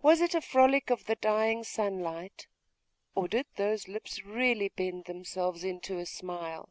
was 0.00 0.22
it 0.22 0.34
a 0.34 0.40
frolic 0.40 0.88
of 0.88 1.04
the 1.04 1.14
dying 1.16 1.62
sunlight? 1.62 2.46
or 3.14 3.28
did 3.28 3.44
those 3.56 3.86
lips 3.86 4.24
really 4.24 4.70
bend 4.70 5.04
themselves 5.04 5.62
into 5.62 5.98
a 5.98 6.06
smile? 6.06 6.70